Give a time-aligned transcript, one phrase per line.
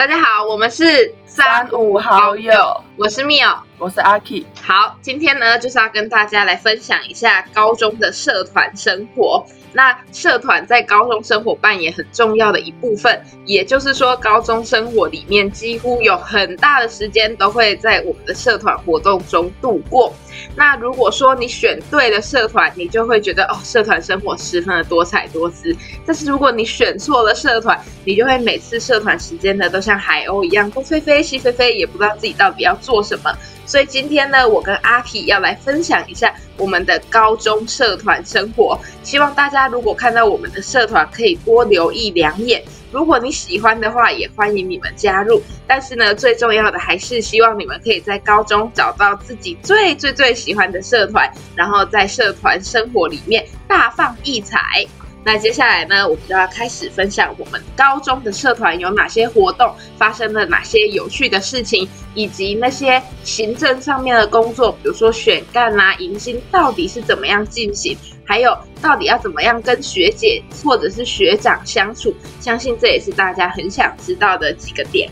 [0.00, 4.44] 大家好，我们是三五好友，我是妙，我是阿 K。
[4.62, 9.42] 好，今天呢就是要跟大家来分享一下高中的社团生活。
[9.72, 20.12] 那社团在高中生活扮演很重要的一部分，也就是说，高中生活里面几乎有很大的时间都会在我们的社团活动中度过。
[20.56, 25.74] 那如果说你选对了社团，你就会觉得哦，社团生活十分的多彩多姿。
[26.04, 33.32] 但是如果你选错了社团，你就会每次社团时间呢都像海鸥一样东飞飞西飞飞，也不知道自己到底要做什么。
[33.70, 38.76] 所以今天呢，我跟阿皮要来分享一下我们的高中社团生活。
[39.04, 42.64] 希望大家如果看到我们的社团，可以多留意两眼。
[42.90, 45.40] 如果你喜欢的话，也欢迎你们加入。
[45.68, 54.84] 但是呢，最重要的还是希望你们可以在高中找到自己最最最喜欢的社团，然后在社团生活里面大放异彩。
[55.22, 75.10] 那接下来呢，我们就要开始分享我们高中的社团有哪些活动，发生了哪些有趣的事情，以及那些行政上面的工作，比如说选干啊、迎新到底是怎么样进行，还有到底要怎么样跟学姐或者是学长相处，相信这也是大家很想知道的几个点。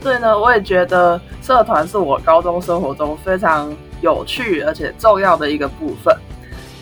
[0.00, 6.16] 对呢，我也觉得社团是我高中生活中非常有趣而且重要的一个部分。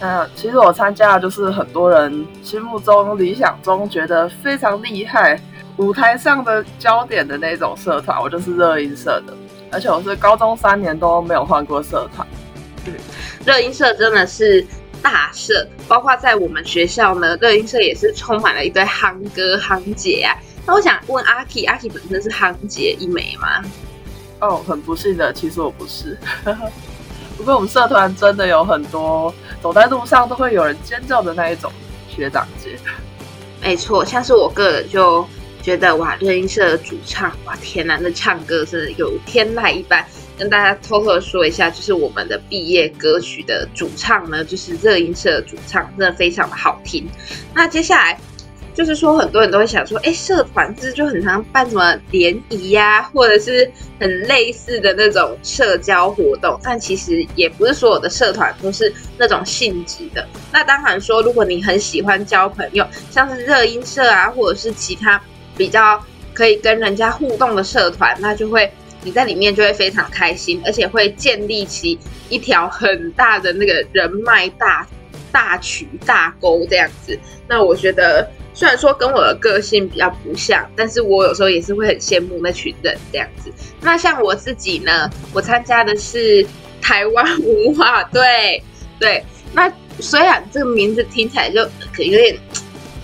[0.01, 5.41] 那其实我参加的就是很多人心目中、理想中觉得非常厉害、
[5.77, 9.37] 舞台上的焦点的那种社团，我就是热音社的。
[9.71, 12.27] 而且我是高中三年都没有换过社团。
[12.87, 12.95] 嗯，
[13.45, 14.65] 热音社真的是
[15.03, 20.33] 大社，包括在我们学校呢，热音社也是充满了一堆夯哥夯姐啊。
[20.65, 23.63] 那我想问阿 K，阿 K 本身是夯姐一枚吗？
[24.41, 26.17] 哦，很不幸的，其实我不是。
[27.39, 31.73] 不过我们社团真的有很多走在路上都会有人尖叫的那一种
[32.09, 32.77] 学长姐，
[33.63, 35.27] 没错，像是我个人就
[35.63, 40.05] 觉得哇，热音社的主唱哇，天呐，那唱歌真的有天籁一般。
[40.37, 47.09] 跟大家偷偷的说一下，就是我们的毕业歌曲的主唱呢，就是热音社的主唱，真的非常的好听。
[47.55, 48.19] 那接下来。
[48.79, 53.69] 就是说，很多人都会想说，哎，社团是就很常办什么联谊呀，或者是
[53.99, 56.57] 很类似的那种社交活动。
[56.63, 60.25] 但其实也不是所有的社团都是那种性质的。
[60.53, 65.21] 那当然说，如果你很喜欢交朋友，像是热音社啊，或者是其他
[65.57, 66.01] 比较
[66.33, 68.71] 可以跟人家互动的社团，那就会
[69.03, 74.87] 你在里面就会非常开心，而且会建立起一条很大的那个人脉大
[75.33, 77.19] 大渠大沟这样子。
[77.49, 78.31] 那我觉得。
[78.59, 83.53] 虽然说跟我的个性比较不像，但是我有时候也是会很羡慕那群人这样子。
[83.81, 86.45] 那像我自己呢，我参加的是
[86.83, 88.61] 台湾文化对，
[88.99, 89.25] 对。
[89.53, 91.65] 那虽然这个名字听起来就
[91.95, 92.37] 可有点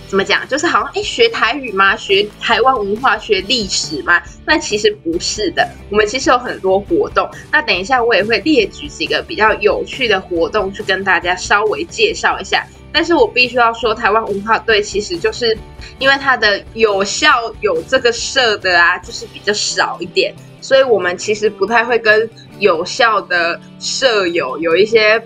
[0.09, 1.95] 怎么讲，就是好像哎学台语吗？
[1.95, 4.21] 学台湾文化、学历史吗？
[4.45, 5.65] 那其实不是的。
[5.89, 7.29] 我们其实有很多活动。
[7.49, 12.67] 那等一下我也会列举几个比较有趣的活动，去跟大家稍微介绍一下。
[12.95, 15.57] 但是我必须要说，台湾文化队其实就是
[15.99, 22.29] 因为它的有效有这个社的啊，就是比较少一点，所以我们其实不太会跟
[22.59, 25.21] 有效的舍友有一些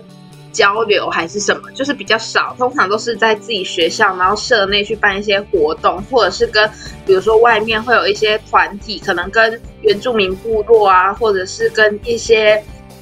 [0.50, 2.56] 交流还是什么，就是比较少。
[2.58, 6.68] 通常都是在自己学校，然后社内去办一些活动，或者是跟
[7.06, 12.60] 比如说外面会有一些团体，可能跟原住民部落啊，或者是跟一些。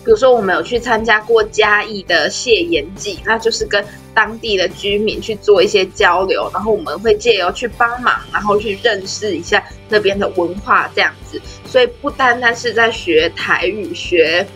[0.09, 11.39] 比如说，我们有去参加过嘉义的谢岩祭，那就是跟当地的居民去做一些交流，然后我们会借由去帮忙，然后去认识一下那边的文化这样子。
[11.67, 14.47] 所以不单单是在学台语、学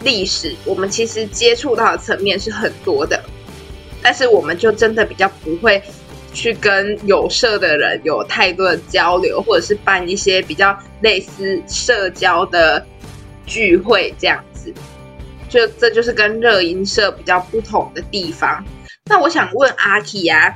[0.00, 3.22] 历史，我们其实接触到的层面是很多的。
[4.02, 5.82] 但是我们就真的比较不会
[6.32, 12.82] 去跟有社的人有太多的交流，或者是办一些比较类似社交的
[13.44, 14.42] 聚会这样。
[15.48, 18.64] 就这就是跟热音社比较不同的地方。
[19.08, 20.52] 那我想问阿 K 啊，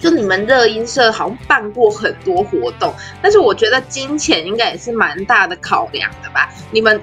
[0.00, 6.48] 就你们热音社好像办过很多活动，但是我觉得金钱应该也是蛮大的考量的吧？
[6.70, 7.00] 你们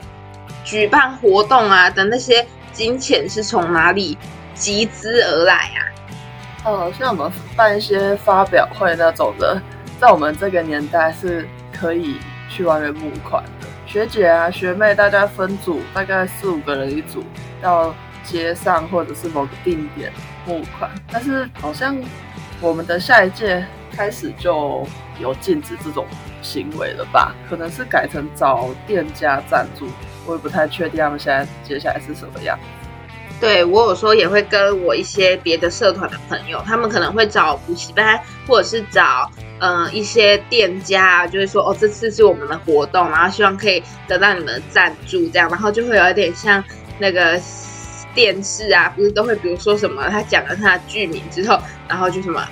[0.63, 4.17] 举办活动啊的那些金钱是从哪里
[4.55, 5.79] 集资而来啊？
[6.65, 9.61] 哦，像我们办一些发表会那种的，
[10.01, 12.17] 在我们这个年代是可以
[12.49, 13.43] 去外面募款。
[13.95, 17.23] 学姐啊，学妹，大家分组，大概四五个人一组，
[17.61, 17.95] 到
[18.25, 20.11] 街上或者是某个定点
[20.45, 20.91] 募款。
[21.09, 21.95] 但是好像
[22.59, 24.85] 我们的下一届开始就
[25.17, 26.05] 有禁止这种
[26.41, 27.33] 行为了吧？
[27.49, 29.87] 可能是改成找店家赞助，
[30.25, 32.59] 我也不太确定他们现在接下来是什么样。
[33.45, 46.63] 对我有时候也会跟我一些别的社团的朋友，他们可能会找补习班，或者是找嗯一些店家，就是说哦这次是我们的活动，然后希望可以得到你们的赞助，这样，然后就会有一点像
[46.99, 47.39] 那个
[48.13, 52.47] 电视啊，不是都会比如说什么，他讲了他的剧名之后，然后就什么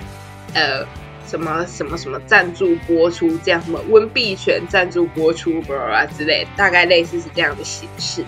[0.54, 0.86] 呃。
[1.26, 5.50] 什么什么什么赞助播出，这样什么温碧泉赞助播出
[5.90, 8.22] 啊之类，大概类似是这样的形式。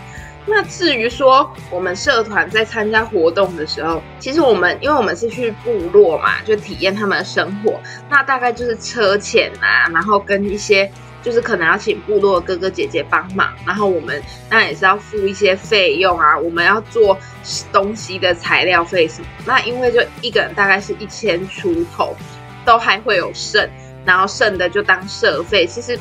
[0.46, 10.90] 那至于说我们社团在参加活动的时候，其实我们因为我们是去部落嘛，就体验他们的生活，那大概就是车钱啊，然后跟一些
[11.22, 17.18] 就是可能要请部落哥哥姐姐帮忙，然后我们那也是要付一些费用啊，我们要做
[17.72, 19.26] 东西的材料费什么。
[19.44, 22.16] 那因为就一个人大概是一千出头。
[22.66, 23.70] 都还会有剩，
[24.04, 25.96] 然后剩的就当社费，其实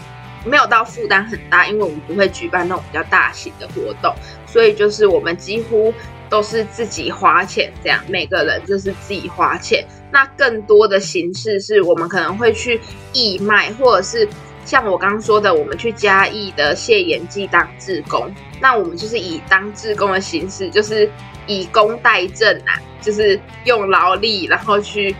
[0.46, 4.14] 没有到负担很大，因为我们不会举办那种比较大型的活动，
[4.46, 5.94] 所以就是我们几乎
[6.30, 9.86] 都是自己花钱，这样每个人就是自己花钱。
[10.12, 12.80] 那更多的形式是我们可能会去
[13.12, 14.28] 义卖，或者是
[14.64, 21.10] 像我刚刚说的，我们去嘉义的谢延记当志工，那我们就是以当志工的形式，就是
[21.48, 25.16] 以工代赈啊，就是用劳力，然后去。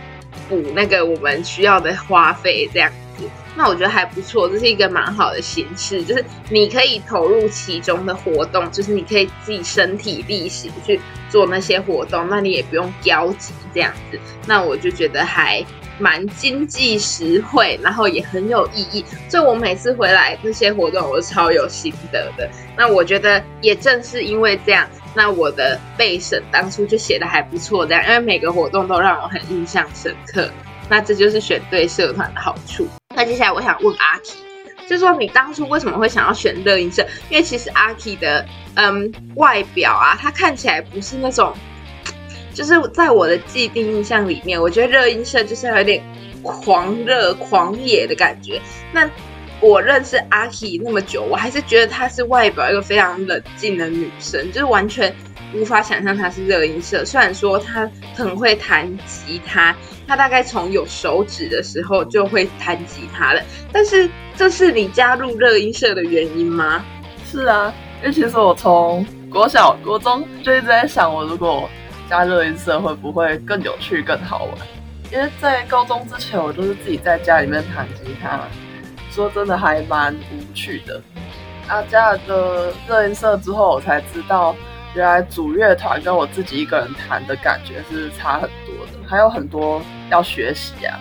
[0.50, 2.92] 补那个我们需要的花费这样，
[3.56, 11.00] 那我觉得还不错，这是一个蛮好的形式，就是你可以投入其中的活动，就是你可以自己身体力行去
[11.30, 15.64] 做那些活动，那你也不用交集这样子，那我就觉得还
[15.98, 22.48] 蛮经济实惠，然后也很有意义，所以我每次回来这些活动我都超有心得的。
[22.76, 24.86] 那我觉得也正是因为这样。
[25.14, 30.50] 那我的备审当初就写的还不错，这样，因为每个活动都让我很印象深刻。
[30.88, 32.86] 那这就是选对社团的好处。
[33.14, 37.06] 那接下来我想问阿 K，就说你当初为什么会想要选乐音社？
[37.30, 41.54] 因为其实阿 K 的嗯外表啊，他看起来不是那种，
[42.52, 46.02] 就是在我的既定印象里面，我觉得热音社就是有点
[46.42, 48.60] 狂热狂野的感觉。
[48.92, 49.08] 那
[49.60, 55.14] 我认识阿 K 那么久，我还是觉得她是外表一个非常冷静的女生，就是完全
[55.56, 57.04] 无法想象她是热音社。
[57.04, 59.74] 虽然说他很会弹吉他，
[60.06, 63.42] 他大概从有手指的时候就会弹吉他了。
[63.72, 66.84] 但是这是你加入热音社的原因吗？
[67.24, 67.72] 是啊，
[68.02, 71.68] 因为其实我从国小、国中就一直在想，我如果
[72.08, 74.54] 加热音社会不会更有趣、更好玩？
[75.12, 78.40] 因为在高中之前，我都是自己在家里面弹吉他。
[79.10, 81.00] 说真的还蛮无趣的。
[81.68, 84.54] 啊，加了热音社之后，我才知道
[84.96, 90.98] 原来组乐团跟我自己一个人弹的感觉是差很多的，还有很多要学习啊。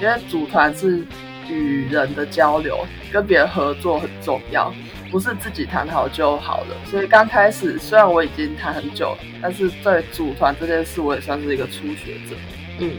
[0.00, 1.04] 因为组团是
[1.48, 4.72] 与人的交流，跟别人合作很重要，
[5.10, 6.76] 不是自己弹好就好了。
[6.86, 12.36] 所以刚开始虽然我已经弹很久了，但是对组团这件事我也算是一个初学者。
[12.78, 12.92] 嗯，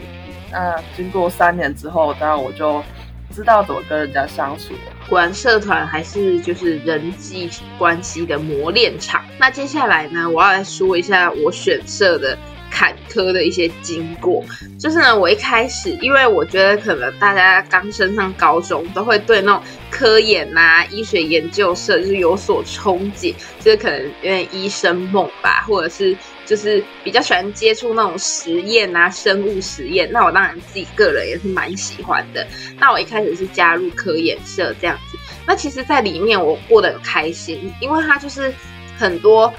[0.52, 2.84] 那经过三年之后，当然我就。
[3.34, 4.74] 知道怎么跟人家相处，
[5.08, 9.24] 果然社团还是就是人际关系的磨练场。
[9.40, 12.38] 那接下来呢，我要来说一下我选社的。
[12.74, 14.44] 坎坷的一些经过，
[14.80, 19.62] 就是呢，我一开始，因为我觉得可能大家刚升上高中，都会对那种
[19.92, 30.10] 科研呐、医学研究社就是有所憧憬，就是可能有点医生梦吧，或者是就是比较喜欢接触那种实验啊、生物实验。
[30.10, 32.44] 那我当然自己个人也是蛮喜欢的。
[32.80, 35.16] 那我一开始是加入科研社这样子，
[35.46, 38.52] 那其实，在里面我过得很开心，因为它就是
[38.98, 39.54] 很多。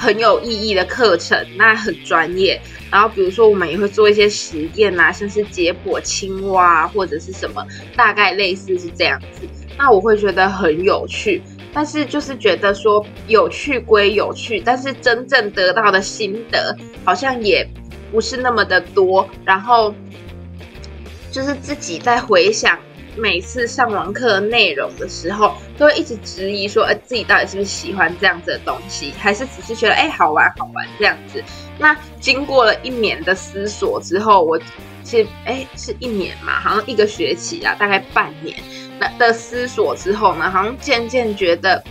[0.00, 2.58] 很有意义的课程，那很专业。
[2.90, 7.62] 然后比如说，我们也会做一些实验啊，像是解剖青蛙或者是什么，
[7.94, 9.46] 大概类似是这样子。
[9.76, 11.42] 那我会觉得很有趣，
[11.74, 17.68] 但是就是觉得说有趣归有趣，但是真正得到的心得好像也
[18.10, 19.28] 不是那么的多。
[19.44, 19.94] 然后
[21.30, 22.78] 就是自己在回想。
[23.20, 31.44] 每次上完课内容的时候，都会一直质疑说，哎，自己到底是不是喜欢这样子的东西，还是只是觉得，哎，好玩好玩这样子。
[31.78, 34.58] 那经过了一年的思索之后，我
[35.04, 38.56] 其实，哎，是一年嘛，好像一个学期啊，大概半年
[38.98, 41.82] 那的思索之后呢，好像渐渐觉得，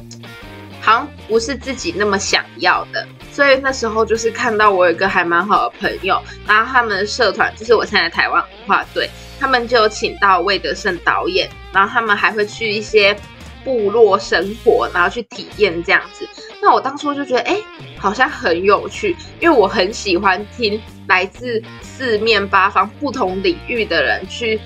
[0.82, 3.08] 好像不是自己那么想要的。
[3.40, 9.10] 所以那时候就是看到我有一个还蛮好的朋友，然后他们的社团就是我现在台湾文化队。
[9.40, 13.16] 他们就请到魏德胜导演，然后他们还会去一些
[13.64, 16.28] 部落生活，然后去体验这样子。
[16.62, 17.62] 那我当初就觉得，哎，
[17.98, 24.60] 好像很有趣，因为我很喜欢听来自四面八方不同领域的人去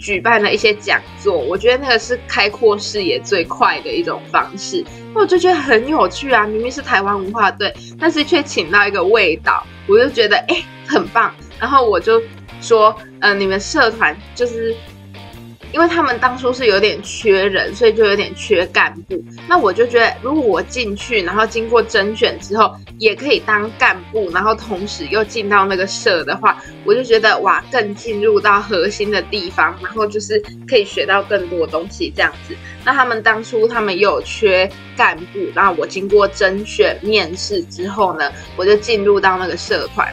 [0.00, 4.84] 举办了一些讲座，我觉得那个是开阔视野最快的一种方式。
[5.14, 11.32] 我就觉得很有趣啊，明明是台湾文化队，但是却请到一个味道，我就觉得哎很棒。
[11.58, 12.20] 然后我就
[12.60, 14.74] 说，呃，你们社团就是。
[15.72, 19.22] 因为他们当初是有点缺人，所以就有点缺干部。
[19.48, 32.54] 那我就觉得，如果我进去，然后经过甄选之后，也可以当干部，然后同时又进到那个社的话，我就觉得哇，更进入到核心的地方，然后就是可以学到更多东西这样子。
[32.84, 40.12] 那他们当初他们又有缺干部，然后我经过甄选面试之后呢，我就进入到那个社团。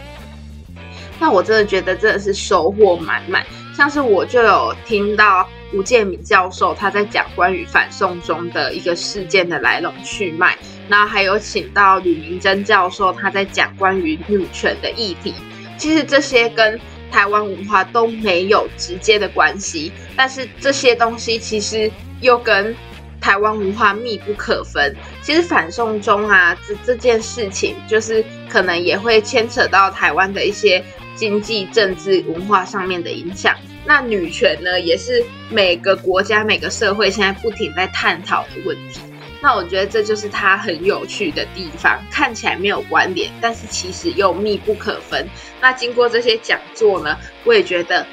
[1.19, 3.43] 那我真的觉得真的是收获满满。
[3.77, 10.57] 像是我就有听到吴建敏教授他在讲关于反送中的一个事件的来龙去脉，
[10.87, 15.35] 那还有请到吕明珍教授他在讲关于女权的议题。
[15.77, 16.79] 其实这些跟
[17.11, 22.75] 台湾文化都没有直接的关系，但是这些东西其实又跟
[23.21, 24.95] 台湾文化密不可分。
[25.21, 30.83] 其实反送中啊这这件事情，就是可能也会牵扯到台湾的一些。
[31.17, 33.55] 经济、政治、文化上面的影响，
[33.87, 38.99] 那女权呢，也是每个国家、每个社会现在不停在探讨的问题。
[39.41, 45.25] 那我觉得这就是它很有趣的地方，看起来没有关联，但是其实又密不可分。
[45.61, 48.05] 那经过这些讲座呢，我也觉得，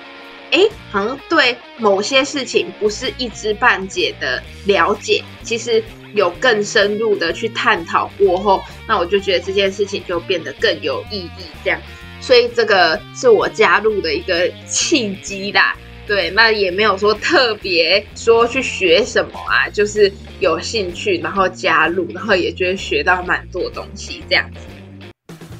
[0.52, 0.60] 哎，
[0.92, 11.80] 好像对某些事情不是一知半解的了解，其实有更深入的去探讨过后，那我就觉得这件事情就变得更有意义，这样。
[12.24, 15.76] 所以这个是我加入的一个契机啦，
[16.06, 24.60] 对，那也没有说特别说去学什么啊，就是有兴趣，然后加入，然后也觉得学到蛮多东西这样子。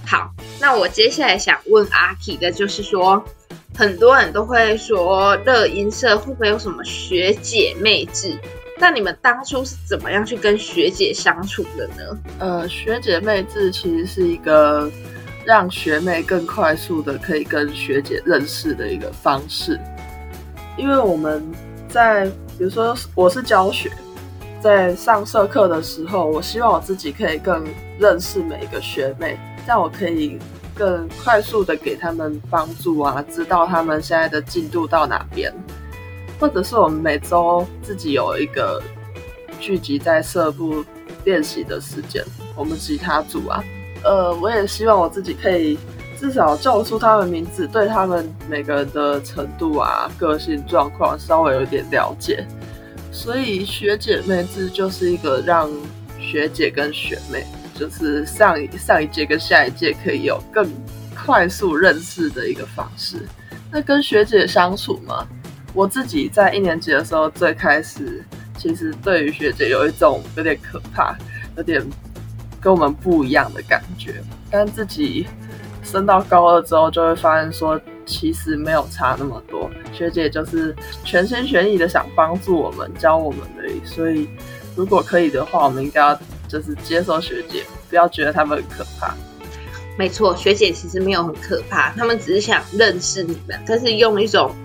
[0.07, 3.23] 好，那我接下来想问阿 K 的就是说，
[3.77, 8.39] 很多人都会说乐音社会不会有什么学姐妹制？
[8.79, 12.19] 那你们当初是怎么样去跟学姐相处的呢？
[12.39, 14.91] 呃，学姐妹制其实是一个。
[15.45, 19.79] 让学妹更快速的可以跟学姐认识的一个方式，
[20.77, 21.43] 因为我们
[21.89, 22.25] 在
[22.57, 23.91] 比如说我是教学，
[24.61, 27.63] 在上社课的时候，我希望我自己可以更
[27.99, 30.39] 认识每一个学妹，这样我可以
[30.75, 35.53] 更快速的给他们帮助啊，知道他们现在的进度到哪边，
[36.41, 38.83] 或者是我们每周自己有一个
[39.61, 40.83] 聚集在社部
[41.25, 42.25] 练习的时间，
[42.57, 43.63] 我们吉他组啊。
[44.05, 45.79] 呃，我也希望我自己可以
[46.19, 52.47] 至少叫出他们名字，对他们每个人的程度啊、个性状况稍微有点了解。
[53.11, 55.71] 所以学姐妹制就是一个让
[56.21, 60.71] 学姐跟学妹，就是上一上一届跟下一届可以有更
[61.15, 63.17] 快速认识的一个方式。
[63.73, 65.27] 那跟学姐相处嘛，
[65.73, 68.23] 我自己在一年级的时候最开始，
[68.59, 71.17] 其实对于学姐有一种有点可怕，
[71.57, 71.83] 有点。
[72.65, 75.27] 跟我们不一样的感觉，但自己
[75.83, 79.71] 升到高二之后，就会发现说，其实没有差那么多。
[79.93, 83.85] 学姐就是全心全意的想帮助我们，教我们而已。
[83.85, 84.27] 所以，
[84.75, 86.19] 如果可以的话，我们应该要
[86.49, 89.15] 就是接受学姐，不要觉得他们很可怕。
[89.99, 94.57] 没错，学姐其实没有很可怕，他们只是想认识你们，但是用一种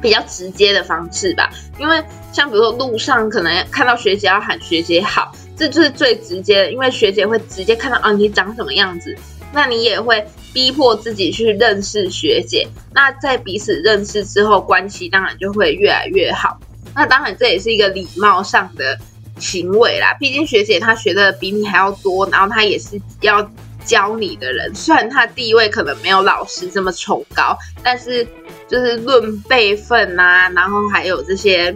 [0.00, 1.50] 比较直接的方式吧。
[1.80, 2.00] 因为
[2.32, 5.32] 像比如说路上可能看到学姐要喊学姐好。
[5.62, 9.16] 这就是最直接的，因为学姐会直接看到啊你长什么样子，
[9.52, 12.66] 那你也会逼迫自己去认识学姐。
[12.92, 16.58] 那在彼此认识之后，关系当然就会越来越好。
[16.96, 18.98] 那当然这也是一个礼貌上的
[19.38, 23.48] 行为啦，毕竟学姐她学的比你还要多，然后她也是要
[23.84, 24.74] 教你的人。
[24.74, 28.26] 虽然她地位可能没有老师这么崇高，但是
[28.66, 31.72] 就是论辈分啊，然后还有这些。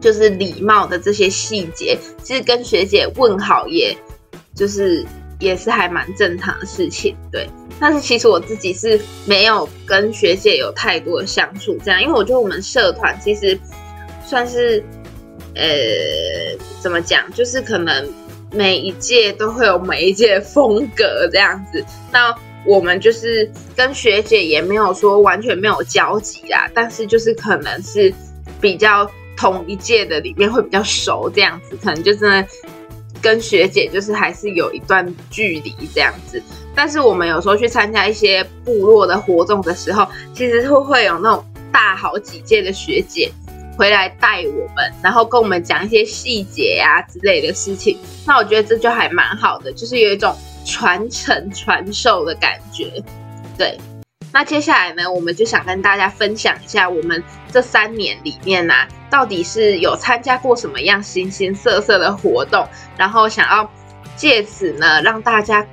[0.00, 3.94] 就是礼貌的这些细节，其实跟学姐问好，也
[4.54, 5.04] 就是
[5.38, 7.46] 也是还蛮正常的事情，对。
[7.78, 13.58] 但是其实我自己是没有跟学姐有太多的相处，这样，因为我觉得我们社团其实
[14.26, 14.82] 算是，
[15.54, 15.68] 呃，
[16.80, 18.08] 怎么讲，就是可能
[18.52, 21.84] 每一届都会有每一届风格这样子。
[22.10, 22.34] 那
[22.66, 28.12] 我们就是跟学姐也没有说完全没有交集啊，但是就是可能是
[28.60, 29.10] 比较。
[29.40, 32.46] 同一届的里面会比较熟，这样子可能就真的
[33.22, 36.42] 跟学姐就是还是有一段距离这样子。
[36.74, 41.42] 但是我们有时候去参加一些部落的活动的时候，其实会会有那种
[41.72, 43.32] 大好几届的学姐
[43.78, 47.96] 回来带我们，然后跟我们讲一些细节呀之类的事情。
[48.26, 53.02] 那我觉得这就还蛮好的，就是有一种传承传授的感觉。
[53.56, 53.78] 对，
[54.32, 58.74] 那接下来呢，我们就想跟大家分享一下我们这三年里面呢，
[59.10, 63.68] 到底是有参加过什么样形形色色的活动，然后想要
[64.16, 65.66] 借此呢，让大家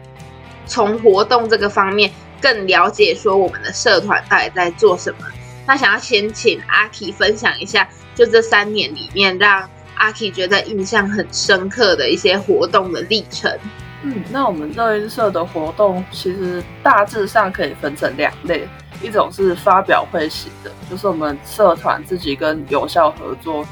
[0.66, 2.12] 从活动这个方面
[2.42, 5.20] 更了解说我们的社团到底在做什么。
[5.68, 13.56] 那想要先请阿 K 分享一下，就这三年里面让阿 K 觉得印象很深刻的一些活动的历程。
[14.04, 18.68] 嗯，那我们乐音社的活动其实大致上可以分成两类，
[19.02, 23.66] 一种是发表会型的，就是我们社团自己跟有效合作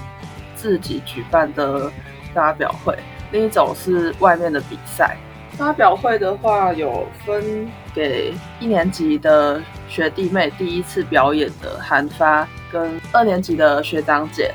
[0.56, 1.92] 自己举办的
[2.34, 2.96] 发表会；
[3.32, 5.16] 另一种是外面的比赛。
[5.52, 14.52] 发表会的话，有分给一年级的学弟妹第一次表演的韩发，跟二年级的学长姐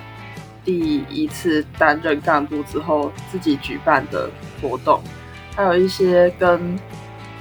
[0.65, 4.29] 第一次担任干部之后自己举办的
[4.61, 5.01] 活动。
[5.61, 6.75] 还有一些跟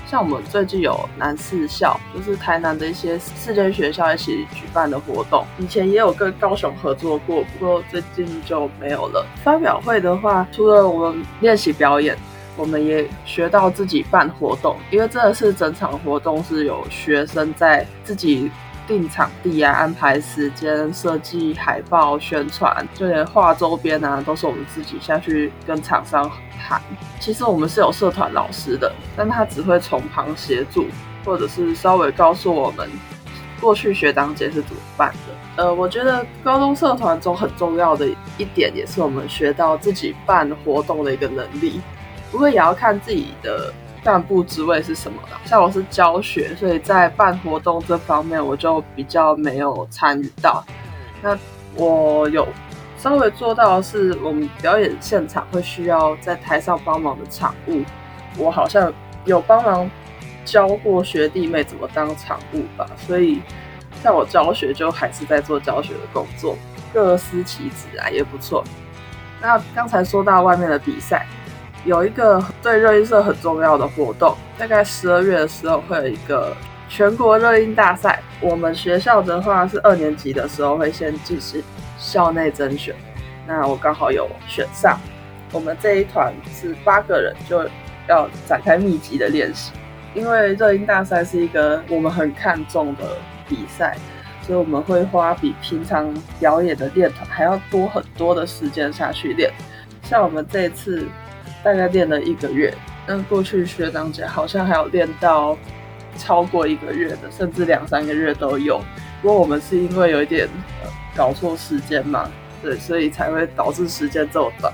[0.06, 9.26] 像我们最近有南四校，就是台南的一些四间学校一起举办的活动，以前也有跟高雄合作过，不过最近就没有了。
[9.42, 12.18] 发表会的话，除了我们练习表演，
[12.58, 18.52] 我们也学到自己办活动，因为真的是整场活动是有学生在自己。
[18.90, 26.28] 定场地啊，安排时间，设计海报、宣传，就连画周边啊，都是我们自己下去跟厂商
[26.60, 26.82] 谈。
[27.20, 30.88] 其实我们是有社团老师的，但他只会从旁协助，
[31.24, 32.90] 或者是稍微告诉我们
[33.62, 35.64] 过去学长姐是怎么办的。
[35.64, 38.08] 呃，我觉得高中社团中很重要的
[38.40, 41.80] 一点，也是我们学到自己办活动的一个能力，
[42.32, 43.72] 不过也要看自己的。
[44.04, 45.36] 干部职位是什么的？
[45.46, 50.64] 像我是教学，所以在办活动这方面我就比较没有参与到。
[51.22, 51.38] 那
[51.76, 52.48] 我有
[52.98, 57.84] 稍微做到的是，我们表演现场会需要在台上帮忙的场务，
[58.38, 58.92] 我好像
[59.26, 59.90] 有帮忙
[60.46, 62.86] 教过学弟妹怎么当场务吧。
[63.06, 63.42] 所以
[64.02, 66.58] 像我教学就还是在做教学的工作，
[66.94, 68.64] 各司其职啊，也不错。
[69.42, 71.26] 那刚才说到外面的比赛。
[71.86, 76.56] 有一个对热音社很重要的活动，大概十二月的时候会有一个
[76.90, 78.22] 全国热音大赛。
[78.42, 81.64] 我们学校的话是二年级的时候会先进行
[81.98, 82.94] 校内甄选，
[83.48, 85.00] 那我刚好有选上。
[85.52, 87.66] 我们这一团是八个人，就
[88.08, 89.72] 要展开密集的练习。
[90.14, 93.98] 因为热音大赛是一个我们很看重的比赛，
[94.42, 99.50] 所以我们会花比平常表演的练团还要多很多的时间下去练。
[100.04, 101.08] 像我们这次。
[101.64, 102.74] 大概练了一个月，
[103.06, 105.58] 但过去学长姐好像还有练到
[106.18, 108.82] 超过一个月的，甚至两三个月都有。
[109.22, 110.48] 不过我们是因为有一点
[111.16, 112.30] 搞错时间嘛，
[112.62, 114.74] 对，所以才会导致时间这么短。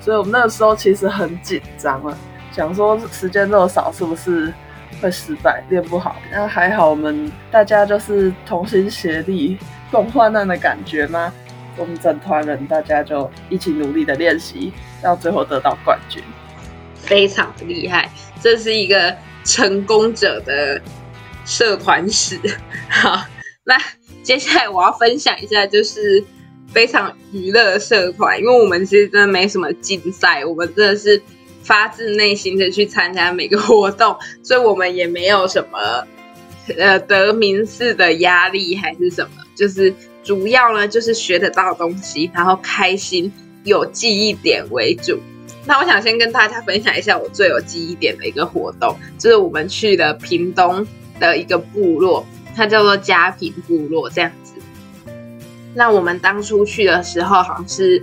[0.00, 2.16] 所以我们那个时候其实很紧张啊，
[2.52, 4.52] 想说时间这么少是不是
[5.02, 6.16] 会失败，练不好。
[6.32, 9.58] 那还好，我们大家就是同心协力，
[9.90, 11.32] 共患难的感觉吗？
[11.76, 14.72] 我们整团人大家就一起努力的练习。
[15.02, 16.22] 到最后得到冠军，
[16.94, 20.78] 非常厉害，这是一个成功者的
[21.46, 22.38] 社团史。
[22.90, 23.24] 好，
[23.64, 23.78] 那
[24.22, 26.22] 接下来我要分享一下，就是
[26.68, 31.22] 非常娱乐社团，因为我们其实真的没什么竞赛，我们真的是
[31.62, 36.06] 发自内心的去参加每个活动，所以我们也没有什么
[36.76, 43.32] 呃得名次的压力还是什么，就是主要呢就是学得到东西，然后开心。
[43.62, 45.20] 有记忆点为主，
[45.66, 50.86] 那我想先跟大家分享一下我最有记忆点的一个活动，就是我们去的屏东
[51.18, 54.54] 的一个部落，它叫做嘉平部落这样子。
[55.74, 58.02] 那我们当初去的时候，好像是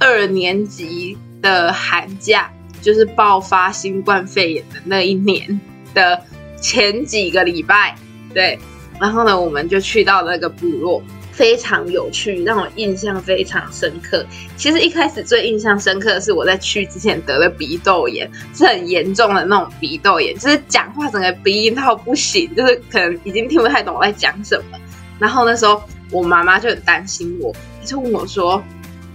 [0.00, 5.60] 二年级的寒假，就是爆发新冠肺炎的那一年
[5.94, 6.20] 的
[6.60, 7.96] 前几个礼拜，
[8.34, 8.58] 对。
[9.02, 11.02] 然后呢，我们就去到那个部落。
[11.32, 14.22] 非常有趣，让我印象非常深刻。
[14.54, 24.78] 其实一开始最印象深刻的是我在去之前得了鼻窦炎，是很严重的那种鼻窦炎，就是讲话整个鼻音到不行，就是可能已经听不太懂我在讲什么。
[25.18, 28.62] 然后那时候我妈妈就很担心我，她就问我说：“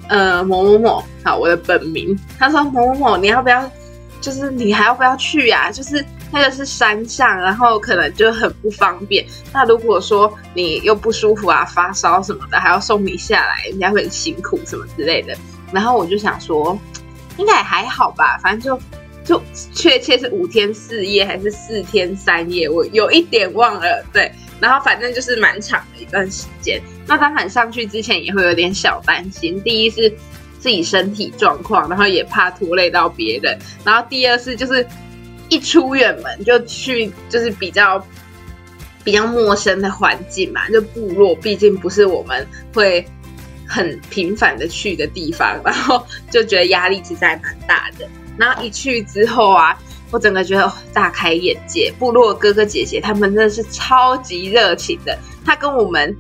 [0.09, 3.71] 呃，某某某，好，我的本名。”她说：“某某某，你要不要？
[4.19, 5.71] 就是你还要不要去呀？
[5.71, 9.25] 就是。”那个是山上，然后可能就很不方便。
[9.53, 15.33] 那如果说你又不舒服啊、发烧什么的，还要送你下来，人家会很辛苦什么之类的。
[15.71, 16.77] 然后我就想说，
[17.37, 18.81] 应该还好吧，反正就
[19.23, 19.41] 就
[19.73, 24.05] 确切是五天四夜还是四天三夜，我有一点忘了。
[24.11, 26.81] 对，然后反正就是蛮长的一段时间。
[27.05, 30.09] 那当然上去之前也会有点小担心，第一是
[30.59, 34.85] 自己身体状况，然后也怕拖累到别人，然后第二是就是。
[35.49, 38.05] 一出远门就去，就是比较
[39.03, 43.05] 比较陌生的环境嘛，就部落毕竟不是我们会
[43.65, 48.07] 很频繁的去的地方， 然后就觉得压力其实还蛮大的。
[48.37, 49.77] 然后一去之后啊，
[50.11, 56.15] 我整个觉得大开眼界，部落哥哥姐姐他们真的是超级热情的，他跟我们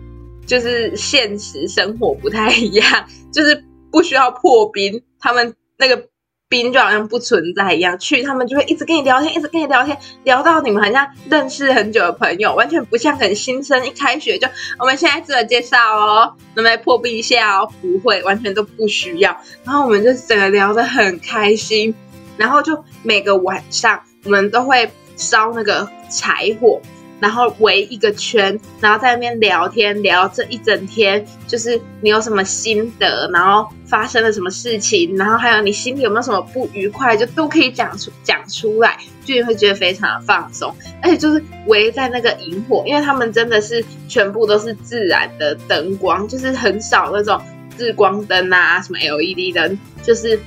[0.45, 6.07] 就是现实生活不太一样，就是不需要破冰，他们那个。
[6.49, 14.47] 冰就好像不存在一样，去他们就会一直跟你聊天，一直跟你聊天，聊到你们好像认识很久的朋友，完全不像很新生一开学就
[14.79, 17.69] 我们现在自我介绍哦，能不能破冰一下哦？
[17.81, 19.35] 不会，完全都不需要。
[19.65, 21.93] 然后我们就整个聊得很开心，
[22.37, 26.81] 然后就每个晚上我们都会烧那个柴火。
[27.19, 40.73] 然后围一个圈，然后在那边聊天，聊这一整天，就是你有什么心得，然后发生了什么事情，然后还有你心里有没有什么不愉快，就都可以讲出讲出来，就你会觉得非常的放松。
[41.01, 47.41] 而且就是围在那个萤火，因为他们真的是全部都是自然的灯光，就是很少那种
[47.77, 50.39] 日光灯啊，什么 LED 灯，就是。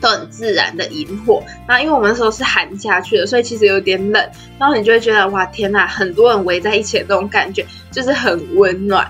[0.00, 9.06] 都很自然的萤火，那因为我们那时候是寒假去的，所以其实有点冷，然后你就会觉得哇天呐，很多人围在一起的那种感觉就是很温暖。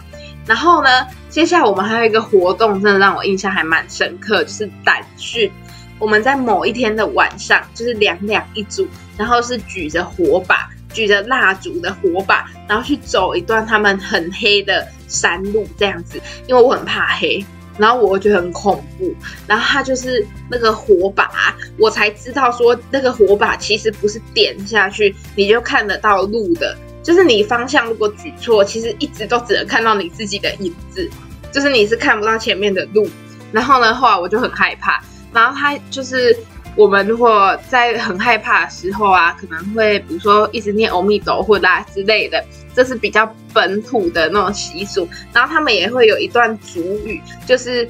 [0.46, 5.50] 然后呢，接下来我们还有一个活动，真的让我印象还蛮深刻，就是胆训。
[5.98, 17.44] 我们在某一天的晚上，就是两两一组，然后是举着火把，举着蜡烛的火把，然后去走一段他们很黑的山路这样子，因为我很怕黑。
[17.78, 19.14] 然后我觉得很恐怖，
[19.46, 31.08] 然后他就是那个火把，我才知道说那个火把其实不是点下去你就看得到路的，就是你方向如果举错，其实一直都只能看到你自己的影子，
[31.52, 33.08] 就是你是看不到前面的路。
[33.52, 36.36] 然后呢，后来我就很害怕，然后他就是。
[36.78, 45.08] 我们如果在很害怕的时候啊，可能会比如说一直念欧米斗或啦之类的，这是比较本土的那种习俗。
[45.32, 47.88] 然后他们也会有一段主语，就是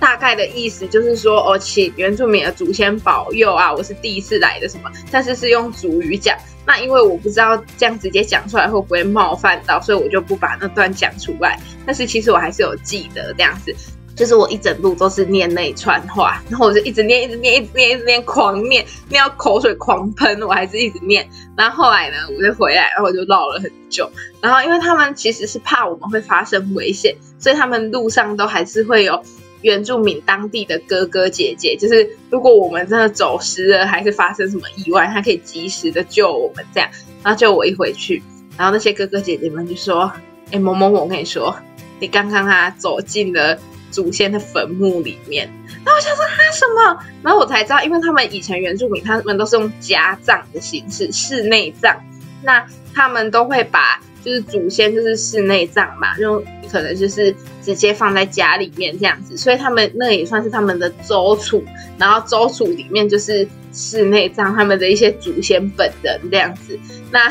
[0.00, 6.34] 大概的意思就是说，哦，请原住民的祖先保佑啊，我是第一次来的什么，但是是用主语讲。
[6.64, 11.60] 那因为我不知道这样直接讲出来会不会冒犯到，所以我就不把那段讲出来。
[11.84, 13.74] 但是其实我还是有记得这样子。
[14.14, 21.26] 就是我一整路都是念那一串话，然后我就一直念，一直念，一直念，一直念，狂念，念到口水狂喷，我还是一直念。
[21.56, 24.10] 然后后来呢，我就回来，然后我就唠了很久。
[24.40, 29.20] 然后因为他们其实是怕我们会发生危险，所以他们路上都还是会有
[29.62, 36.88] 原住民当地的哥哥姐姐，就是如果我们真的走失了，还是发生什么意外，他可以及时的救我们这样。
[37.22, 38.22] 然后就我一回去，
[38.58, 40.12] 然后那些哥哥姐姐们就说
[40.52, 41.56] ：“哎，某某某，我跟你说，
[41.98, 43.58] 你刚刚啊走进了。”
[43.92, 45.48] 祖先的坟墓里面，
[45.84, 51.94] 然后我想说啊什么，然后我才知道，因为他们以前原住民他们都是用家葬的形式，室内葬，
[52.42, 61.62] 那他们都会把就是祖先就是室内葬嘛，用可能就是直接放在家里面这样子，所以他们那也算是他们的周处，
[61.98, 66.78] 然后周处里面就是室内葬他们的一些祖先本人这样子，
[67.10, 67.30] 那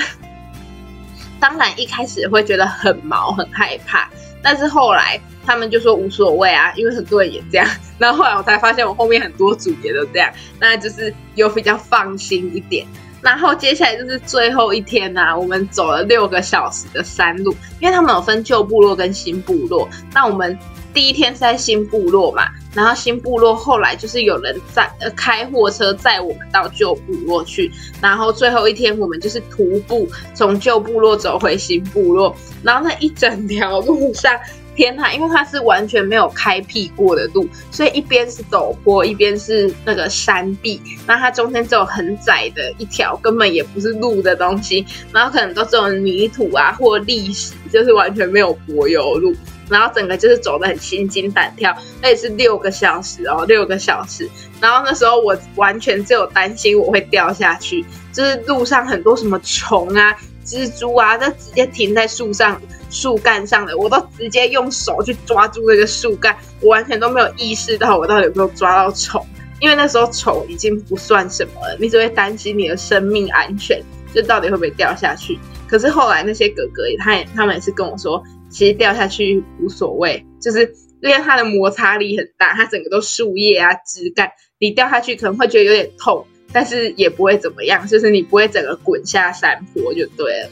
[1.39, 4.07] 当然一开始会觉得很毛很害怕，
[4.43, 5.19] 但是后来。
[5.45, 7.67] 他们就说无所谓啊，因为很多人也这样。
[7.97, 12.85] 然后后来我才发现，我后面很多组也都这样，那就是有比较放心一点。
[13.21, 19.87] 然后接下来就是最后一天呐，我们走了六个小时的山路，因为他们有分旧部落跟新部落。
[20.11, 20.57] 那我们
[20.91, 34.35] 第一天是在新部落嘛，然后新部落后来就是有人载呃开货车载我们到旧部落去，然后最后一天我们就是徒步从旧部落走回新部落，然后那一整条路上。
[34.75, 49.35] 天呐，因为它是完全没有开辟过的路，所以一边是陡坡，一边是那个山壁，那它中间只有很窄的一条，根本也不是路的东西，然后可能都是种泥土啊或砾石，就是完全没有柏油路，
[49.69, 54.29] 然后整个就是走的很心惊胆跳，那也是六个小时哦，六个小时，
[54.59, 60.15] 然后那时候我完全只有担心我会掉下去，就是路上很多什么虫啊。
[60.45, 69.25] 蜘蛛啊，它直接停在树上、树干上的，我都直接用手去抓住那个树干，我完全都没有意识到我到底有没有抓到虫，
[69.59, 73.81] 因为那时候虫已经不算什么了，你只会担心你的生命安全，
[74.13, 75.39] 就到底会不会掉下去。
[75.67, 86.27] 可是后来那些哥哥也，他也他们也是跟我说，其实掉下去无所谓，就是因为它的摩擦力很大，它整个都树叶啊、枝干，你掉下去可能会觉得有点痛。
[86.53, 90.49] 但是也不会怎么样，就是你不会整个滚下山坡就对了。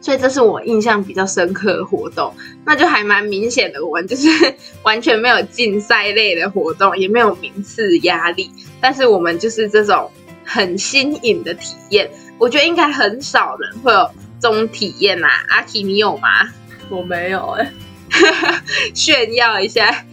[0.00, 2.32] 所以这是我印象比较深刻的活动，
[2.64, 4.28] 那就还蛮明显的，我们就是
[4.84, 10.10] 完全没有竞赛类的活动，也没有名次压力，但是我们就是这种
[10.44, 12.08] 很新颖的体验。
[12.38, 15.26] 我觉得应该很少人会有这这种体验呐？
[15.48, 16.28] 阿奇，你有吗？
[16.88, 17.72] 我没有哎，
[18.94, 20.04] 炫耀一下，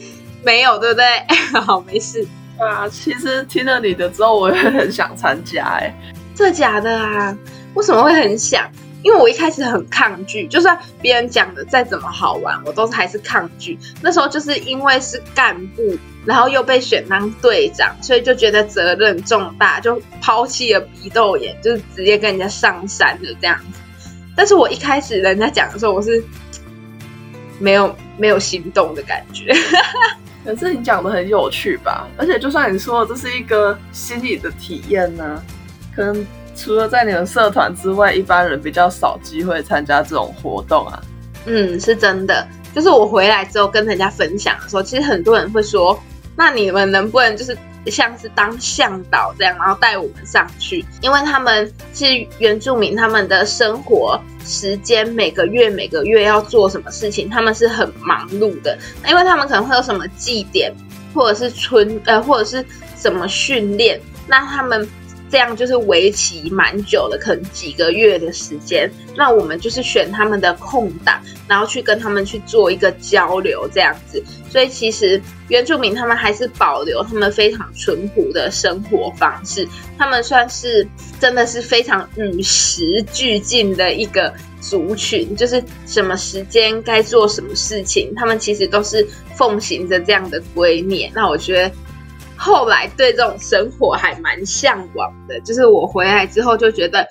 [0.44, 1.06] 没有对不对？
[1.62, 2.26] 好，没事。
[2.60, 5.94] 啊，其实听了你的之后，我也很想参加哎，
[6.36, 7.38] 这假的啊？
[7.74, 8.70] 为什么会很想？
[9.02, 13.78] 因为我一开始很抗拒，就算别人讲的再怎么好玩，我都还是抗拒。
[14.02, 23.82] 那时候就是因为是干部，然后又被选当队长，所以就觉得责任重大，就抛弃了鼻窦炎，就是直接跟人家上山就这样子。
[24.38, 26.24] 但是我一开始人家讲的时候，我是
[27.60, 29.54] 没有没有心动的感觉。
[30.44, 32.08] 可是你讲的很有趣吧？
[32.18, 35.44] 而且就算你说这是一个心理的体验呢，
[35.96, 36.26] 可能。
[36.56, 41.02] 除了在你们社团之外，一般人比较少机会参加这种活动啊。
[41.48, 42.48] 嗯，是真的。
[42.76, 46.00] 就是我回来之后跟人家分享的时候，其实很多人会说
[46.38, 47.58] ：“那你们能不能就是
[47.92, 52.06] 像是当向导这样，然后带我们上去？”因为他们是
[52.40, 58.78] 原住民，他们的生活时间每个月每个月要做什么事情，他们是很忙碌的。
[59.08, 60.74] 因为他们可能会有什么祭典，
[61.14, 62.66] 或者是春呃，或者是
[62.98, 64.88] 什么训练，那他们。
[65.34, 68.88] 这样就是为期蛮久的，可能几个月的时间。
[69.18, 74.24] 那我们就是选他们的空档，然后去跟他们去做一个交流，这样子。
[74.48, 79.68] 所以其实原住民他们还是保留他们非常淳朴的生活方式，
[79.98, 80.88] 他们算是
[81.20, 89.04] 真的是非常与时俱进的一个族群，就是什么时间该做什么事情，他们其实都是
[89.36, 91.12] 奉行着这样的规念。
[91.16, 91.72] 那我觉得。
[92.44, 97.08] 后来对这种生活还蛮向往的，就是我回来之后就觉得，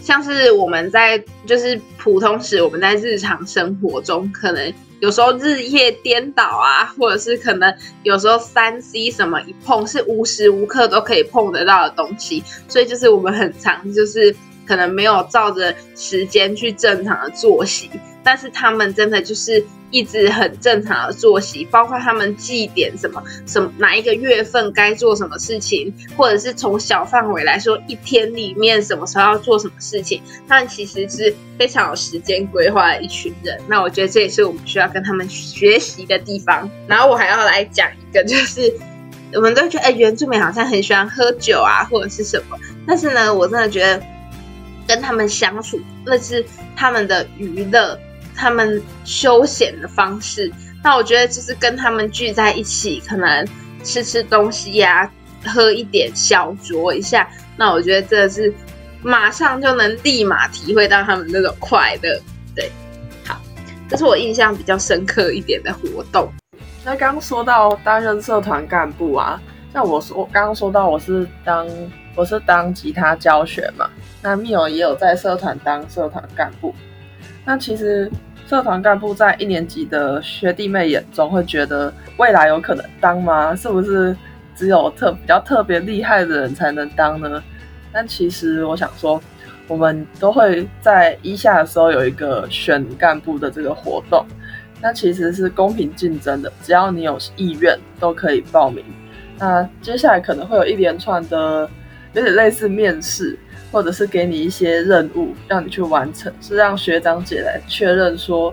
[0.00, 7.70] 像是我们在就是普通时，我们在日常生活中，可能有时候日夜颠倒啊，或者是可能
[8.04, 14.34] 有时候三 C 什么一碰是无时无刻都可以碰得到的东西，所以就是我们很常就是
[14.66, 17.90] 可能没有照着时间去正常的作息，
[18.24, 19.62] 但是他们真的就是。
[19.90, 33.60] 一直很正常的作息，包括他们祭典什么什么哪一个月份该做什么事情，或者是从小范围来说，一天里面什么时候要做什么事情，他们其实是非常有时间规划的一群人。
[33.66, 36.70] 那我觉得这也是我们需要跟他们学习的地方。
[36.86, 38.72] 然后我还要来讲一个，就是
[39.34, 44.00] 我们都觉得哎，原住民好像很喜欢喝酒啊，或者是什么，但是呢，我真的觉得
[44.86, 46.44] 跟他们相处那是
[46.76, 47.98] 他们的娱乐。
[48.40, 50.50] 他们休闲的方式，
[50.82, 53.46] 那我觉得就是跟他们聚在一起，可能
[53.84, 55.12] 吃吃东西呀，
[55.44, 58.50] 喝一点小酌一下，那我觉得这是
[59.02, 62.18] 马上就能立马体会到他们那种快乐。
[62.56, 62.72] 对，
[63.26, 63.38] 好，
[63.90, 66.32] 这是我印象比较深刻一点的活动。
[66.82, 69.38] 那刚说到担任社团干部啊，
[69.70, 71.68] 像我说我刚刚说到我是当
[72.14, 73.90] 我是当吉他教学嘛，
[74.22, 76.74] 那密友也有在社团当社团干部。
[77.42, 78.08] 那其实
[78.50, 83.54] 社团干部在一年级的学弟妹眼中会觉得未来有可能当吗？
[83.54, 84.16] 是不是
[84.56, 87.40] 只有特比较特别厉害的人才能当呢？
[87.92, 89.22] 但其实我想说，
[89.68, 94.26] 我们都会在一下的时候有一个选干部的这个活动，
[94.82, 98.84] 那其实是公平竞争的，只要你有意愿都可以报名。
[99.38, 101.70] 那接下来可能会有一连串的，
[102.14, 103.38] 有点类似面试。
[103.72, 108.52] 或者是给你一些任务让你去完成，是让学长姐来确认说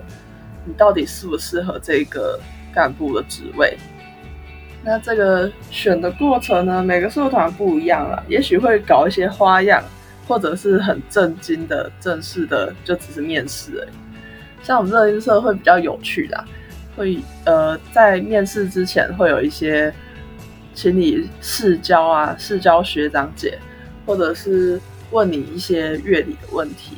[0.64, 2.38] 你到底适不适合这个
[2.72, 3.76] 干部的职位。
[4.84, 9.82] 那这个选的过程呢，每个社团不一样了，也许会搞一些花样，
[10.26, 13.88] 或者是很正经的正式的，就只是面试而已。
[14.62, 16.44] 像我们热音社会比较有趣的，
[16.96, 19.92] 会呃在面试之前会有一些
[20.74, 23.58] 请你试教啊，试教学长姐，
[24.06, 24.80] 或者是。
[25.10, 26.96] 问你一些乐理的问题，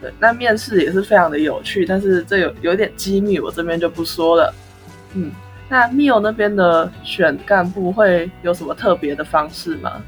[0.00, 4.54] 对，那面试也是非常的有趣，但是这有有点机密，我这边就不说了。
[5.14, 5.32] 嗯，
[5.68, 10.02] 那 Mio 那边的选干部会有什么特别的方式吗？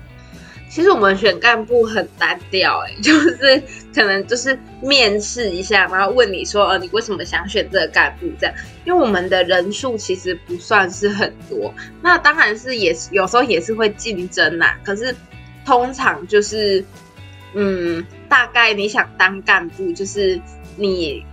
[0.71, 3.63] 其实我们选干部很单调，哎， 就是
[3.95, 8.27] 可能就是面试一下，然后问你说，呃，你为什么想选这个干部？
[8.39, 15.17] 这样，因为我们的人数其实不算是很多，那当然是也是有时候也是会竞争呐，可是
[15.65, 16.85] 通常就是。
[17.55, 20.41] 嗯，大概你想当干部，就是
[20.77, 21.25] 你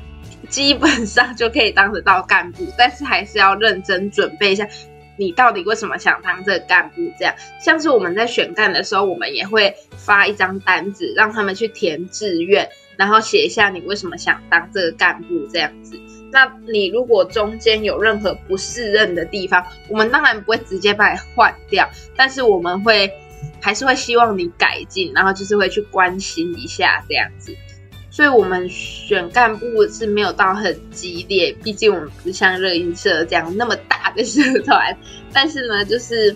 [0.50, 4.68] 基本上就可以当得到干部，但是还是要认真准备一下，
[5.18, 7.12] 你到底为什么想当这个干部？
[7.20, 16.00] 这样，像是我们在选干的时候，我们也会发一张单子，让他们去填志愿，然后写一下你为什么想当这个干部这样子。
[16.32, 23.12] 那你如果中间有任何不适任的地方，我们当然不会直接把你换掉，但是我们会。
[23.62, 27.56] 还是会希望你改进，然后就是会去关心一下这样子。
[28.10, 34.98] 所以我们选干部是没有到很激烈，毕竟我们不像热音社这样那么大的社团。
[35.34, 36.34] 但是呢，就是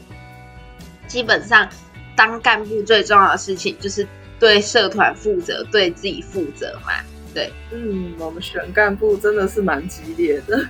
[1.08, 1.70] 基本上
[2.18, 4.06] 当干部最重要的事情就是
[4.40, 6.92] 对社团负责，对自己负责嘛。
[7.34, 10.68] 对，嗯，我们选干部真的是蛮激烈的。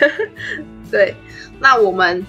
[0.90, 1.14] 对，
[1.60, 2.24] 那我们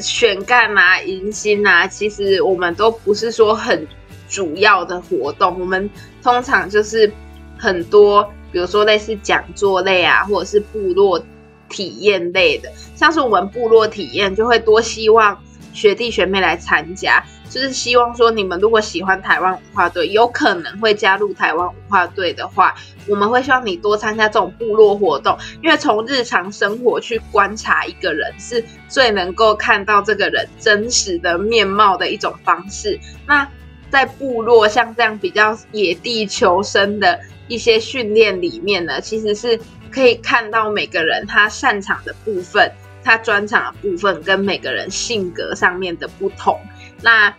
[0.00, 3.86] 选干嘛、迎新啊，其实我们都不是说很
[4.28, 5.58] 主要的活动。
[5.60, 5.88] 我们
[6.22, 7.10] 通常就是
[7.58, 11.22] 很多，比如说类似讲座类啊，或者是部落
[11.68, 12.70] 体验类的。
[12.94, 15.38] 像是我们部落体验，就会多希望
[15.74, 17.22] 学弟学妹来参加。
[17.50, 22.74] 就是希望说，你们如果喜欢台湾文化队，有可能会加入台湾文化队的话，
[23.06, 32.98] 我们会希望你多参加这种部落活动，因为从日常生活去观察一个人，是最能够看到这个人真实的面貌的一种方式。
[33.26, 33.46] 那
[33.88, 39.60] 在部落像这样比较野地求生的一些训练里面呢，其实是
[39.92, 42.72] 可以看到每个人他擅长的部分，
[43.04, 46.58] 他专场的部分，跟每个人性格上面的不同。
[47.02, 47.32] 那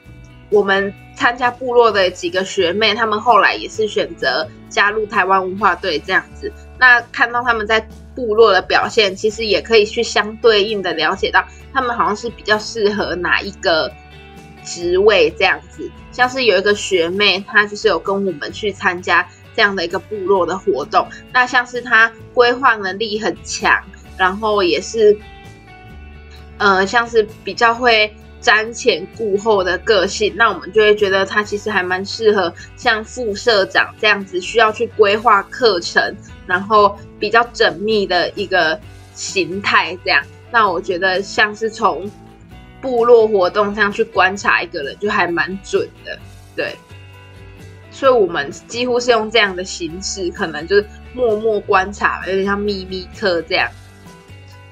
[0.50, 6.52] 我们参加部落的几个学妹，她们后来也是选择加入台湾文化队这样子。
[6.78, 13.92] 那看到他们在部落的表现，其实也可以去相对应的了解到，他们好像是比较适合哪一个
[14.64, 15.90] 职位这样子。
[16.12, 21.08] 像是有一个学妹，她就是有跟我们去参加这样的一个部落的活动。
[21.34, 23.84] 那像是她规划能力很强，
[24.18, 25.18] 然后也是，
[26.58, 28.14] 呃，像是比较会。
[28.42, 36.16] 瞻前顾后的个性，那我们就会觉得他其实还蛮适合像副社长这样子，需要去规划课程，
[36.46, 38.80] 然后比较缜密的一个
[39.16, 39.98] 形态。
[40.06, 42.08] 这样，那我觉得像是从
[42.80, 46.16] 部落活动上去观察一个人，就还蛮准的。
[46.56, 46.76] 对，
[47.90, 53.68] 所以我们几乎是用这样的形式，可能就是默默观察，有点像秘密课这样。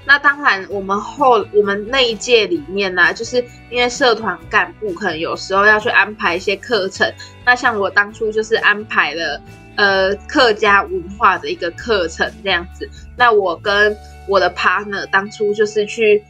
[0.06, 7.10] 那当然，我们后我们那一届里面呢，就是因为社团干部可能有时候要去安排一些课程。
[7.46, 9.42] 那像我当初就是安排了
[9.78, 12.90] 呃客家文化的一个课程这样子。
[13.18, 13.96] 那我跟
[14.28, 16.22] 我的 partner 当初就是去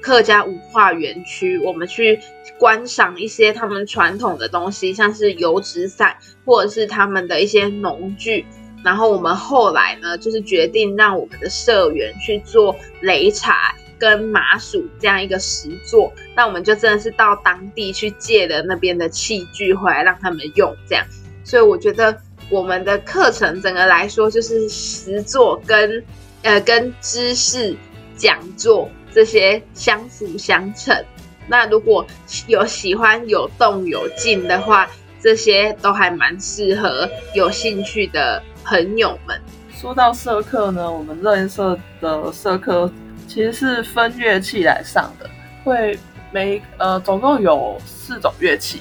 [0.00, 2.20] 客家文化园区，我们去
[2.58, 8.46] 观赏一些他们传统的东西，像是油纸伞或者是他们的一些农具。
[8.84, 16.12] 然后我们后来呢，就是决定让我们的社员去做擂茶跟麻薯这样一个实作。
[16.36, 21.06] 那我们就真的是到当地去借的那边的器具回来让他们用，这样。
[21.44, 22.14] 所以我觉得
[22.50, 26.04] 我们的课程整个来说，就是实作跟
[26.42, 27.74] 呃跟知识
[28.16, 31.02] 讲座这些相辅相成。
[31.48, 32.06] 那如果
[32.46, 34.90] 有喜欢有动有静的话，
[35.22, 38.42] 这些都还蛮适合有兴趣的。
[38.64, 39.38] 朋友们，
[39.70, 42.90] 说到社课呢，我们热音社的社课
[43.28, 45.28] 其实是分乐器来上的，
[45.62, 45.98] 会
[46.32, 48.80] 每呃总共有四种乐器，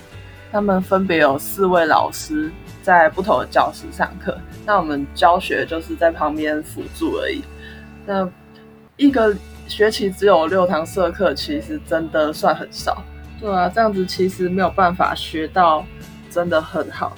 [0.51, 2.49] 他们分别有四位老师
[2.81, 7.43] 在不同的教室上课，那我们教学就是在旁边辅助而已。
[8.05, 8.27] 那
[8.95, 9.35] 一个
[9.67, 13.03] 学期只有六堂社课，其实真的算很少。
[13.39, 15.85] 对啊，这样子其实没有办法学到
[16.29, 17.13] 真的很好，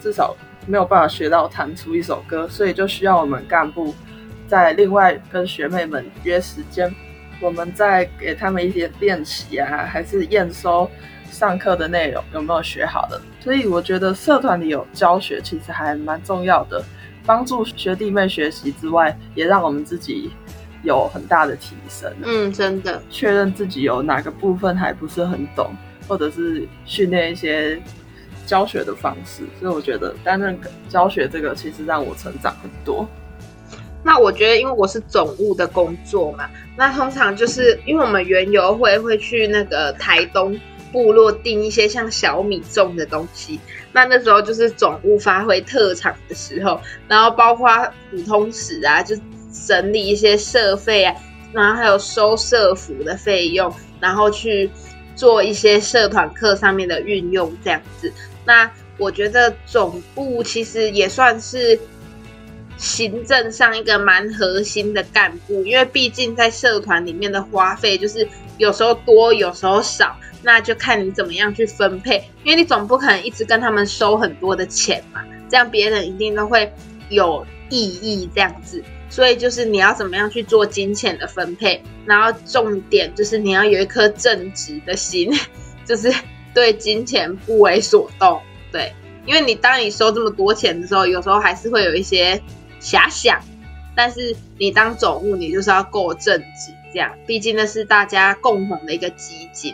[0.00, 0.36] 至少。
[0.66, 3.94] 没有办法学到弹出一首歌，所以就需要我们干部
[4.46, 6.92] 再另外跟学妹们约时间，
[7.40, 10.90] 我们再给他们一些练习啊，还是验收
[11.30, 13.20] 上课的内容有没有学好的。
[13.40, 16.82] 所以我觉得社团里有教学其实还蛮重要的，
[17.26, 20.30] 帮助学弟妹学习之外，也让我们自己
[20.82, 22.10] 有很大的提升。
[22.22, 25.74] 嗯，真的，确认自己有哪个部分还不是很懂，
[26.08, 27.78] 或者是训练一些。
[28.46, 33.08] 教学的方式，所以我觉得担任教学这个其实让我成长很多。
[34.02, 40.60] 那我觉得，因为我是总务的工作嘛，那通常就是因为我们原游会会去那个台东
[40.92, 43.58] 部落订一些像小米种的东西，
[43.92, 46.78] 那那时候就是总务发挥特长的时候，
[47.08, 47.66] 然后包括
[48.10, 49.16] 普通史啊，就
[49.66, 51.14] 整理一些社费啊，
[51.54, 54.70] 然后还有收社服的费用，然后去
[55.16, 58.12] 做一些社团课上面的运用，这样子。
[58.44, 61.78] 那我觉得总部其实也算是
[62.76, 68.28] 行政上一个蛮核心的干部，因为毕竟在社团里面的花费就是
[68.58, 72.24] 有时候多，有时候少，那就看你怎么样去分配。
[72.44, 76.72] 因为你总不可能一直跟他们收很多的钱嘛，这样别人一定都会
[77.08, 78.82] 有异议这样子。
[79.08, 85.32] 所以就是你要怎么样去做金钱的分配，然后重点就是你要有一颗正直的心，
[85.84, 86.12] 就是。
[86.54, 88.40] 对金钱不为所动，
[88.70, 88.94] 对，
[89.26, 92.40] 因为你当你收这么多钱的时候，有时候还是会有一些
[92.80, 93.40] 遐想。
[93.96, 99.72] 但是你当总务，你就是要够正直，这样，毕竟那是大家共同的一个基金。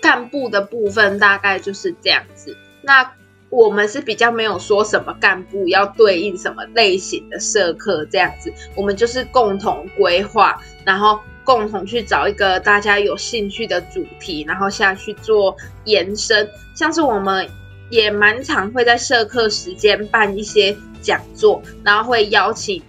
[0.00, 2.56] 干部的部分大概就是这样子。
[2.80, 3.12] 那
[3.50, 16.48] 我们是比较没有说什么干部要对应什么类型的社课这样子，我们就是共同规划，然后共同去找一个大家有兴趣的主题，然后下去做延伸。
[16.74, 17.48] 像是我们
[17.90, 22.82] 也蛮常会在社课时间办一些讲座，然后会邀请。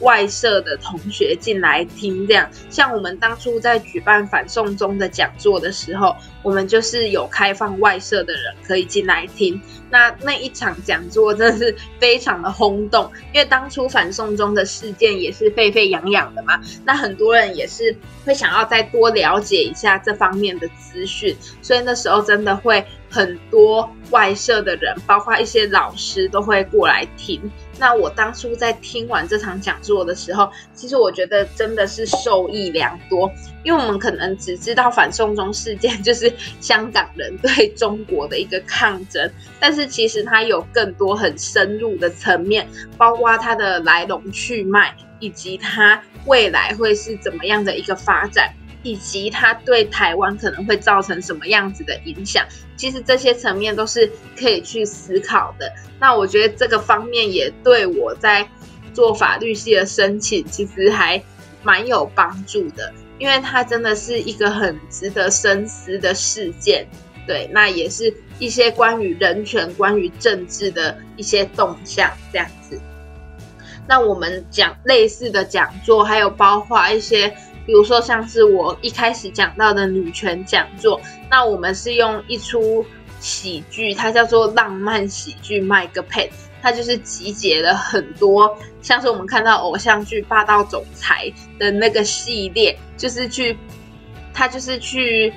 [0.00, 9.60] 外社的同学进来听，这样像我们当初在举办反送中的讲座的时候，我们就是有开放外社的人可以进来听。
[9.90, 27.40] 那那一场讲座真的是非常的轰动，因为当初反送中的事件也是沸沸扬扬的嘛，那很多人也是会想要再多了解一下这方面的资讯，所以那时候真的会很多外社的人，包括一些老师都会过来听。
[27.80, 33.32] 那我当初在听完这场讲座的时候，其实我觉得真的是受益良多，
[33.64, 39.28] 因为我们可能只知道反送中事件 就是香港人对中国的一个抗争，
[39.58, 42.68] 但是其实它有更多很深入的层面，
[42.98, 48.52] 包括它的来龙去脉，以及它未来会是怎么样的一个发展。
[48.82, 55.70] 以及它对台湾可能会造成什么样子的影响，其实这些层面都是可以去思考的。
[55.98, 58.48] 那我觉得这个方面也对我在
[58.94, 61.22] 做法律系的申请，其实还
[61.62, 66.88] 蛮有帮助的，因为它真的是一个很值得深思的事件。
[67.26, 72.80] 对，那也是一些关于人权、关于政治的一些动向这样子。
[73.86, 77.36] 那我们讲类似的讲座，还有包括一些。
[77.66, 81.00] 比如说，像是我一开始讲到的女权讲座，
[81.30, 82.84] 那我们是用一出
[83.20, 86.28] 喜剧，它叫做浪漫喜剧《麦个 pen》，
[86.62, 93.56] 它就是集结了很多，像是我们看到偶像剧霸道总裁的那个系列，就是去，
[94.32, 95.32] 它就是去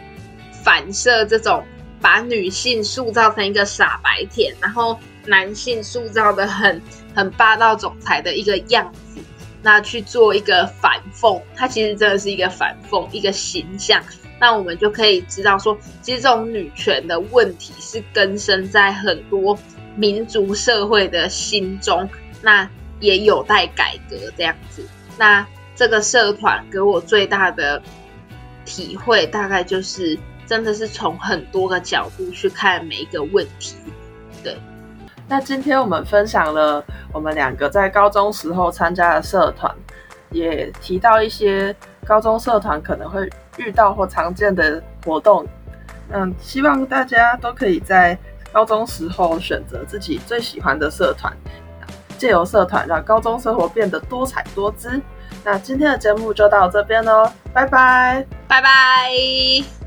[0.64, 1.64] 反射这种
[2.02, 6.82] 把女性塑造成一个傻白甜，然后男性塑造的很
[7.14, 9.20] 很霸道总裁的一个样子。
[9.64, 14.04] 那去做一个反讽，它其实真的是一个反讽，一个形象。
[14.40, 19.58] 那我们就可以知道说，其实这种女权的问题是根深在很多
[19.96, 22.10] 民族社会的心中，
[22.42, 24.86] 那也有待改革这样子。
[25.18, 27.82] 那这个社团给我最大的
[28.66, 33.78] 体会，大概就是真的是从很多个角度去看每一个问题，
[34.44, 34.58] 对。
[35.28, 39.74] 那今天我们分享了我们两个在高中时候参加的社团，
[40.30, 45.46] 也提到一些高中社团可能会遇到或常见的活动。
[46.12, 48.18] 嗯，希望大家都可以在
[48.52, 51.34] 高中时候选择自己最喜欢的社团，
[52.18, 55.02] 借由社团让高中生活变得多彩多姿。
[55.44, 59.83] 那今天的节目就到这边喽，拜拜，拜拜。